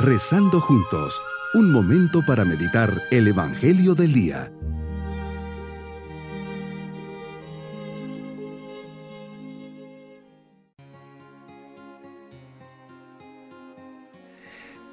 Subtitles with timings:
[0.00, 1.20] Rezando juntos,
[1.54, 4.52] un momento para meditar el Evangelio del Día.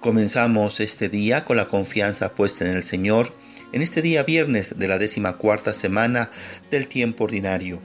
[0.00, 3.34] Comenzamos este día con la confianza puesta en el Señor,
[3.72, 6.30] en este día viernes de la décima cuarta semana
[6.70, 7.80] del tiempo ordinario.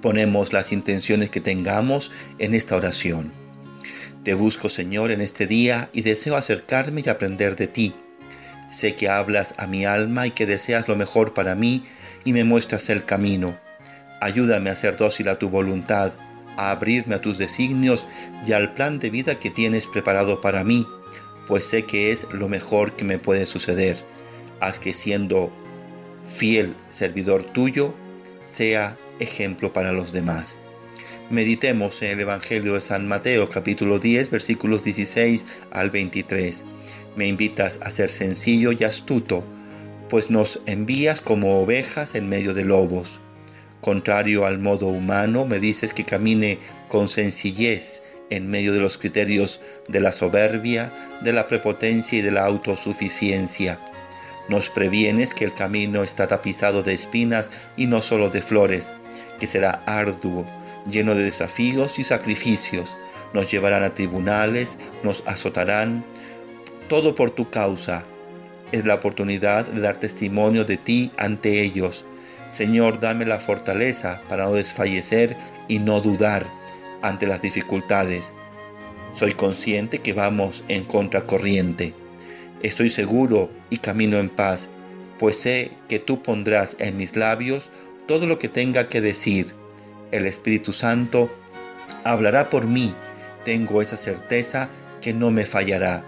[0.00, 3.49] Ponemos las intenciones que tengamos en esta oración.
[4.24, 7.94] Te busco, Señor, en este día y deseo acercarme y aprender de ti.
[8.68, 11.84] Sé que hablas a mi alma y que deseas lo mejor para mí
[12.24, 13.56] y me muestras el camino.
[14.20, 16.12] Ayúdame a ser dócil a tu voluntad,
[16.58, 18.06] a abrirme a tus designios
[18.46, 20.86] y al plan de vida que tienes preparado para mí,
[21.46, 24.04] pues sé que es lo mejor que me puede suceder.
[24.60, 25.50] Haz que siendo
[26.26, 27.94] fiel servidor tuyo,
[28.46, 30.58] sea ejemplo para los demás.
[31.30, 36.64] Meditemos en el Evangelio de San Mateo capítulo 10 versículos 16 al 23.
[37.14, 39.44] Me invitas a ser sencillo y astuto,
[40.08, 43.20] pues nos envías como ovejas en medio de lobos.
[43.80, 46.58] Contrario al modo humano, me dices que camine
[46.88, 50.92] con sencillez en medio de los criterios de la soberbia,
[51.22, 53.78] de la prepotencia y de la autosuficiencia.
[54.48, 58.90] Nos previenes que el camino está tapizado de espinas y no solo de flores,
[59.38, 60.44] que será arduo,
[60.88, 62.96] lleno de desafíos y sacrificios.
[63.32, 66.04] Nos llevarán a tribunales, nos azotarán,
[66.88, 68.04] todo por tu causa.
[68.72, 72.04] Es la oportunidad de dar testimonio de ti ante ellos.
[72.50, 75.36] Señor, dame la fortaleza para no desfallecer
[75.68, 76.46] y no dudar
[77.02, 78.32] ante las dificultades.
[79.14, 81.94] Soy consciente que vamos en contracorriente.
[82.62, 84.68] Estoy seguro y camino en paz,
[85.18, 87.70] pues sé que tú pondrás en mis labios
[88.06, 89.54] todo lo que tenga que decir
[90.12, 91.30] el Espíritu Santo
[92.04, 92.94] hablará por mí.
[93.44, 94.70] Tengo esa certeza
[95.00, 96.04] que no me fallará.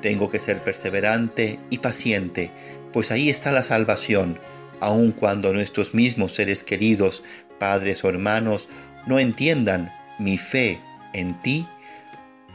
[0.00, 2.50] Tengo que ser perseverante y paciente,
[2.92, 4.38] pues ahí está la salvación,
[4.80, 7.22] aun cuando nuestros mismos seres queridos,
[7.58, 8.68] padres o hermanos,
[9.06, 10.80] no entiendan mi fe
[11.14, 11.66] en ti,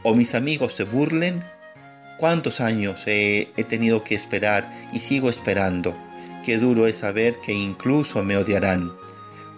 [0.02, 1.42] o mis amigos se burlen.
[2.18, 5.96] ¿Cuántos años he, he tenido que esperar y sigo esperando?
[6.44, 8.90] Qué duro es saber que incluso me odiarán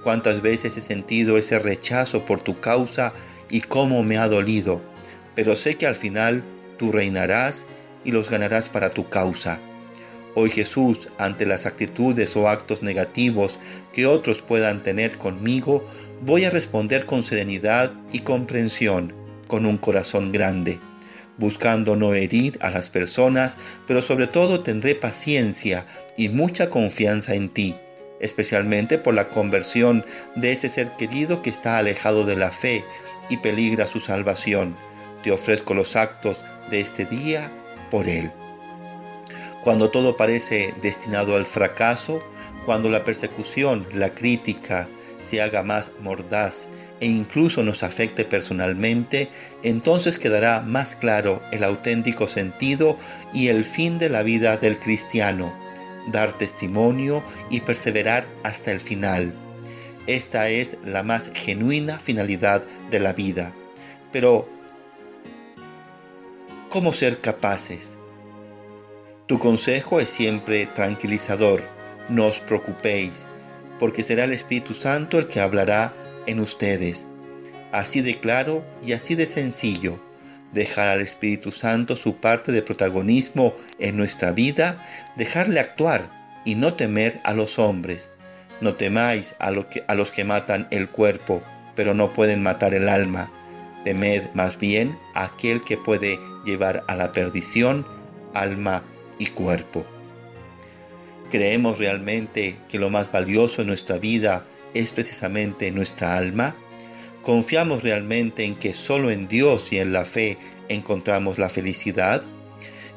[0.02, 3.12] cuántas veces he sentido ese rechazo por tu causa
[3.50, 4.80] y cómo me ha dolido,
[5.34, 6.44] pero sé que al final
[6.78, 7.66] tú reinarás
[8.04, 9.60] y los ganarás para tu causa.
[10.34, 13.58] Hoy Jesús, ante las actitudes o actos negativos
[13.92, 15.84] que otros puedan tener conmigo,
[16.22, 19.12] voy a responder con serenidad y comprensión,
[19.48, 20.78] con un corazón grande,
[21.36, 23.56] buscando no herir a las personas,
[23.88, 25.84] pero sobre todo tendré paciencia
[26.16, 27.74] y mucha confianza en ti
[28.20, 30.04] especialmente por la conversión
[30.36, 32.84] de ese ser querido que está alejado de la fe
[33.28, 34.76] y peligra su salvación.
[35.22, 37.50] Te ofrezco los actos de este día
[37.90, 38.30] por él.
[39.62, 42.20] Cuando todo parece destinado al fracaso,
[42.64, 44.88] cuando la persecución, la crítica
[45.22, 46.66] se haga más mordaz
[47.00, 49.28] e incluso nos afecte personalmente,
[49.62, 52.96] entonces quedará más claro el auténtico sentido
[53.32, 55.69] y el fin de la vida del cristiano
[56.10, 59.34] dar testimonio y perseverar hasta el final.
[60.06, 63.54] Esta es la más genuina finalidad de la vida.
[64.12, 64.48] Pero,
[66.68, 67.96] ¿cómo ser capaces?
[69.26, 71.62] Tu consejo es siempre tranquilizador.
[72.08, 73.26] No os preocupéis,
[73.78, 75.92] porque será el Espíritu Santo el que hablará
[76.26, 77.06] en ustedes.
[77.70, 80.00] Así de claro y así de sencillo
[80.52, 84.84] dejar al Espíritu Santo su parte de protagonismo en nuestra vida,
[85.16, 86.10] dejarle actuar
[86.44, 88.10] y no temer a los hombres.
[88.60, 91.42] No temáis a, que, a los que matan el cuerpo,
[91.74, 93.30] pero no pueden matar el alma.
[93.84, 97.86] Temed más bien a aquel que puede llevar a la perdición
[98.34, 98.82] alma
[99.18, 99.86] y cuerpo.
[101.30, 104.44] ¿Creemos realmente que lo más valioso en nuestra vida
[104.74, 106.56] es precisamente nuestra alma?
[107.22, 110.38] ¿Confiamos realmente en que solo en Dios y en la fe
[110.68, 112.22] encontramos la felicidad?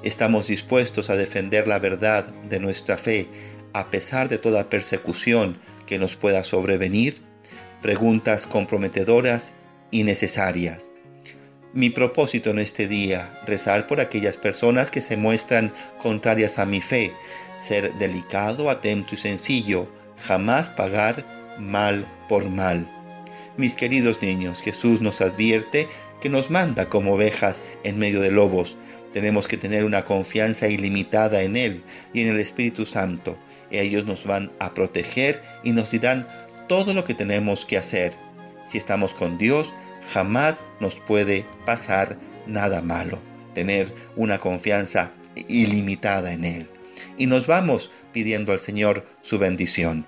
[0.02, 3.28] ¿Estamos dispuestos a defender la verdad de nuestra fe
[3.74, 7.22] a pesar de toda persecución que nos pueda sobrevenir?
[7.82, 9.54] Preguntas comprometedoras
[9.92, 10.92] y necesarias.
[11.74, 16.82] Mi propósito en este día, rezar por aquellas personas que se muestran contrarias a mi
[16.82, 17.12] fe,
[17.58, 19.88] ser delicado, atento y sencillo,
[20.18, 21.26] jamás pagar
[21.60, 23.03] mal por mal.
[23.56, 25.88] Mis queridos niños, Jesús nos advierte
[26.20, 28.78] que nos manda como ovejas en medio de lobos.
[29.14, 31.84] Tenemos que tener una confianza ilimitada en Él
[32.14, 33.38] y en el Espíritu Santo.
[33.70, 36.28] Ellos nos van a proteger y nos dirán
[36.68, 38.14] todo lo que tenemos que hacer.
[38.66, 39.76] Si estamos con Dios,
[40.12, 42.18] jamás nos puede pasar
[42.48, 43.20] nada malo.
[43.54, 45.12] tener una confianza
[45.48, 46.70] ilimitada en Él.
[47.20, 50.08] Y nos vamos pidiendo al Señor su bendición.